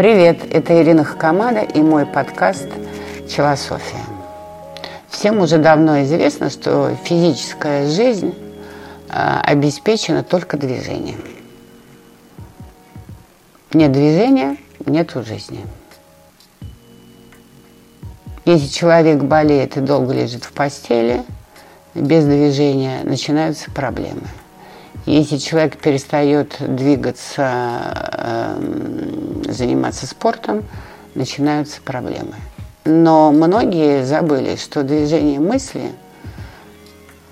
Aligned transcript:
Привет, 0.00 0.46
это 0.50 0.82
Ирина 0.82 1.04
Хакамада 1.04 1.60
и 1.60 1.82
мой 1.82 2.06
подкаст 2.06 2.66
«Челософия». 3.28 4.00
Всем 5.10 5.40
уже 5.40 5.58
давно 5.58 6.00
известно, 6.04 6.48
что 6.48 6.96
физическая 7.04 7.86
жизнь 7.86 8.34
а, 9.10 9.42
обеспечена 9.42 10.24
только 10.24 10.56
движением. 10.56 11.20
Нет 13.74 13.92
движения– 13.92 14.56
нет 14.86 15.12
жизни. 15.16 15.66
Если 18.46 18.68
человек 18.68 19.22
болеет 19.22 19.76
и 19.76 19.80
долго 19.80 20.14
лежит 20.14 20.44
в 20.44 20.52
постели, 20.54 21.24
без 21.94 22.24
движения 22.24 23.02
начинаются 23.04 23.70
проблемы. 23.70 24.28
Если 25.04 25.38
человек 25.38 25.76
перестает 25.78 26.56
двигаться, 26.58 27.92
эм, 28.12 28.89
заниматься 29.52 30.06
спортом, 30.06 30.64
начинаются 31.14 31.80
проблемы. 31.80 32.34
Но 32.84 33.30
многие 33.30 34.04
забыли, 34.04 34.56
что 34.56 34.82
движение 34.82 35.38
мысли 35.38 35.92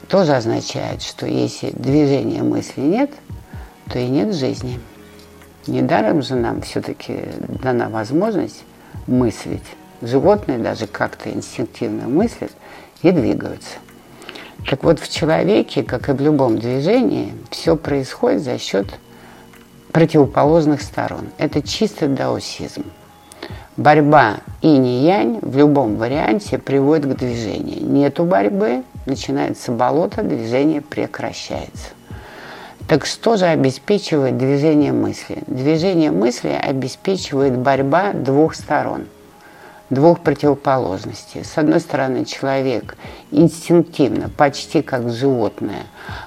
тоже 0.09 0.35
означает, 0.35 1.03
что 1.03 1.27
если 1.27 1.71
движения 1.71 2.43
мысли 2.43 2.81
нет, 2.81 3.11
то 3.91 3.99
и 3.99 4.07
нет 4.07 4.35
жизни. 4.35 4.81
Недаром 5.67 6.23
же 6.23 6.35
нам 6.35 6.63
все-таки 6.63 7.25
дана 7.63 7.89
возможность 7.89 8.65
мыслить. 9.07 9.65
Животные 10.01 10.59
даже 10.59 10.87
как-то 10.87 11.31
инстинктивно 11.31 12.09
мыслят 12.09 12.53
и 13.03 13.11
двигаются. 13.11 13.77
Так 14.69 14.85
вот, 14.85 14.99
в 14.99 15.11
человеке, 15.11 15.83
как 15.83 16.09
и 16.09 16.13
в 16.13 16.21
любом 16.21 16.59
движении, 16.59 17.33
все 17.51 17.77
происходит 17.77 18.43
за 18.43 18.59
счет 18.59 18.87
противоположных 19.93 20.83
сторон. 20.83 21.29
Это 21.39 21.63
чисто 21.63 22.09
даосизм. 22.09 22.85
Борьба 23.77 24.39
инь-янь 24.61 25.39
в 25.41 25.57
любом 25.57 25.97
варианте 25.97 26.59
приводит 26.59 27.07
к 27.07 27.19
движению. 27.19 27.85
Нету 27.85 28.25
борьбы, 28.25 28.83
начинается 29.07 29.71
болото, 29.71 30.23
движение 30.23 30.81
прекращается. 30.81 31.91
Так 32.89 33.07
что 33.07 33.37
же 33.37 33.45
обеспечивает 33.47 34.37
движение 34.39 34.93
мысли? 34.93 35.43
Движение 35.47 36.11
мысли 36.11 36.49
обеспечивает 36.49 37.57
борьба 37.57 38.15
двух 38.15 38.55
сторон, 38.55 39.05
двух 39.91 40.21
противоположностей. 40.21 41.45
С 41.45 41.57
одной 41.57 41.81
стороны, 41.81 42.25
человек 42.25 42.97
инстинктивно, 43.31 44.29
почти 44.29 44.83
как 44.83 45.11
животное, 45.11 45.85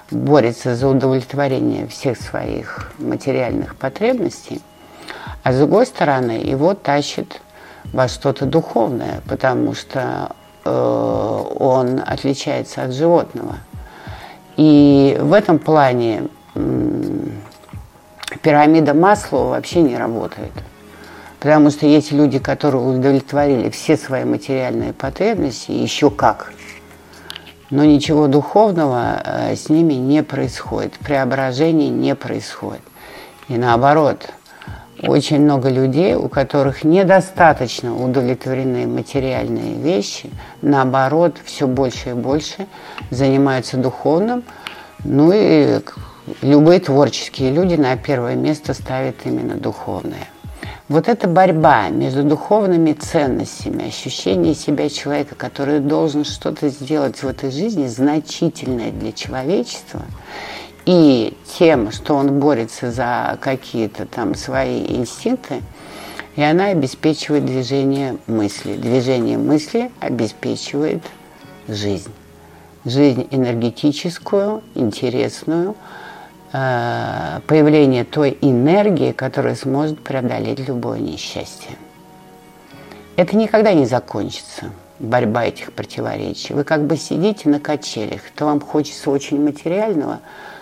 борется 0.09 0.76
за 0.76 0.88
удовлетворение 0.88 1.88
всех 1.88 2.17
своих 2.20 2.92
материальных 2.98 3.76
потребностей, 3.76 4.62
а 5.44 5.54
с 5.54 5.58
другой 5.58 5.86
стороны, 5.86 6.32
его 6.32 6.73
тащит 6.73 7.42
во 7.94 8.08
что-то 8.08 8.45
духовное, 8.45 9.22
потому 9.28 9.73
что 9.73 10.36
э, 10.64 11.44
он 11.59 12.02
отличается 12.06 12.84
от 12.84 12.94
животного. 12.94 13.58
И 14.58 15.17
в 15.20 15.34
этом 15.34 15.58
плане 15.58 16.28
пирамида 18.42 18.94
масла 18.94 19.45
вообще 19.45 19.82
не 19.82 19.98
работает. 19.98 20.52
Потому 21.42 21.72
что 21.72 21.88
есть 21.88 22.11
люди, 22.11 22.38
которые 22.38 22.84
удовлетворили 22.84 23.72
все 23.72 23.97
свои 23.97 24.25
материальные 24.25 24.94
потребности, 24.94 25.72
еще 25.72 26.11
как, 26.11 26.53
но 27.72 27.83
ничего 27.83 28.28
духовного 28.28 29.20
э, 29.25 29.56
с 29.56 29.67
ними 29.67 29.95
не 29.95 30.22
происходит, 30.22 30.94
преображений 31.00 31.89
не 31.89 32.14
происходит. 32.14 32.83
И 33.48 33.58
наоборот, 33.58 34.30
очень 35.02 35.42
много 35.42 35.70
людей, 35.70 36.14
у 36.14 36.30
которых 36.30 36.83
недостаточно 36.83 37.95
удовлетворены 37.95 38.86
материальные 38.86 39.73
вещи, 39.73 40.30
наоборот, 40.61 41.38
все 41.44 41.65
больше 41.65 42.11
и 42.11 42.14
больше 42.14 42.67
занимаются 43.10 43.77
духовным, 43.77 44.44
ну 45.04 45.32
и 45.33 45.80
любые 46.44 46.82
творческие 46.82 47.49
люди 47.49 47.73
на 47.73 47.98
первое 47.98 48.36
место 48.36 48.76
ставят 48.76 49.15
именно 49.26 49.55
духовное. 49.55 50.27
Вот 50.91 51.07
эта 51.07 51.29
борьба 51.29 51.87
между 51.87 52.21
духовными 52.21 52.91
ценностями, 52.91 53.87
ощущение 53.87 54.53
себя 54.53 54.89
человека, 54.89 55.35
который 55.35 55.79
должен 55.79 56.25
что-то 56.25 56.67
сделать 56.67 57.23
в 57.23 57.27
этой 57.29 57.49
жизни 57.49 57.87
значительное 57.87 58.91
для 58.91 59.13
человечества, 59.13 60.02
и 60.85 61.37
тем, 61.57 61.93
что 61.93 62.15
он 62.15 62.41
борется 62.41 62.91
за 62.91 63.37
какие-то 63.39 64.05
там 64.05 64.35
свои 64.35 64.85
инстинкты, 64.85 65.61
и 66.35 66.41
она 66.41 66.65
обеспечивает 66.65 67.45
движение 67.45 68.17
мысли. 68.27 68.75
Движение 68.75 69.37
мысли 69.37 69.91
обеспечивает 70.02 71.03
жизнь. 71.69 72.11
Жизнь 72.83 73.29
энергетическую, 73.31 74.61
интересную, 74.75 75.73
появление 76.52 78.04
той 78.04 78.38
энергии, 78.42 79.14
которая 79.14 79.56
сможет 79.56 80.04
преодолеть 80.04 80.60
любое 80.60 81.00
несчастье. 81.00 81.72
Это 83.16 83.38
никогда 83.38 83.73
не 83.73 83.86
закончится, 83.86 84.72
борьба 85.00 85.45
этих 85.45 85.72
противоречий. 85.73 86.54
Вы 86.54 86.64
как 86.64 86.86
бы 86.86 86.98
сидите 86.98 87.50
на 87.50 87.60
качелях, 87.60 88.22
то 88.36 88.45
вам 88.45 88.60
хочется 88.60 89.12
очень 89.12 89.42
материального, 89.42 90.20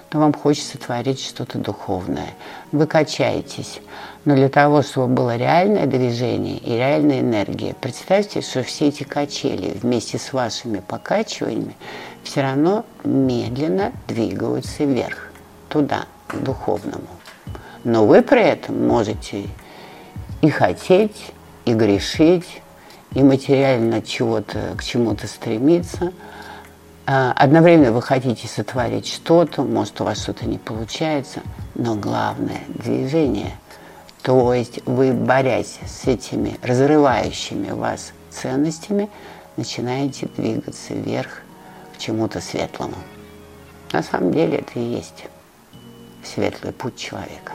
то 0.10 0.20
вам 0.20 0.34
хочется 0.34 0.78
творить 0.78 1.22
что-то 1.22 1.58
духовное. 1.58 2.34
Вы 2.72 2.86
качаетесь. 2.86 3.80
Но 4.26 4.36
для 4.36 4.50
того, 4.50 4.82
чтобы 4.82 5.08
было 5.14 5.38
реальное 5.38 5.86
движение 5.86 6.58
и 6.58 6.76
реальная 6.76 7.22
энергия, 7.22 7.76
представьте, 7.80 8.42
что 8.42 8.64
все 8.64 8.90
эти 8.90 9.04
качели 9.04 9.78
вместе 9.82 10.18
с 10.18 10.34
вашими 10.34 10.80
покачиваниями 10.80 11.76
все 12.24 12.42
равно 12.42 12.86
медленно 13.04 13.92
двигаются 14.08 14.84
вверх 14.84 15.29
туда, 15.70 16.06
духовному. 16.34 17.08
Но 17.84 18.06
вы 18.06 18.22
при 18.22 18.42
этом 18.42 18.88
можете 18.88 19.48
и 20.42 20.50
хотеть, 20.50 21.32
и 21.66 21.74
грешить, 21.74 22.62
и 23.14 23.24
материально 23.24 24.02
чего-то, 24.02 24.76
к 24.78 24.84
чему-то 24.84 25.28
стремиться. 25.28 26.14
А, 27.06 27.32
одновременно 27.36 27.92
вы 27.92 28.02
хотите 28.02 28.48
сотворить 28.48 29.08
что-то, 29.08 29.64
может, 29.64 30.00
у 30.02 30.04
вас 30.04 30.22
что-то 30.22 30.46
не 30.46 30.58
получается, 30.58 31.42
но 31.76 31.96
главное– 31.96 32.62
движение. 32.68 33.56
То 34.22 34.54
есть 34.54 34.86
вы, 34.86 35.14
борясь 35.14 35.80
с 35.88 36.06
этими 36.06 36.58
разрывающими 36.62 37.72
вас 37.72 38.12
ценностями, 38.30 39.10
начинаете 39.58 40.28
двигаться 40.38 40.94
вверх 40.94 41.42
к 41.96 41.98
чему-то 41.98 42.42
светлому. 42.42 42.96
На 43.92 44.04
самом 44.04 44.32
деле 44.32 44.60
это 44.60 44.80
и 44.80 44.84
есть 44.84 45.26
светлый 46.24 46.74
путь 46.74 46.96
человека. 46.98 47.54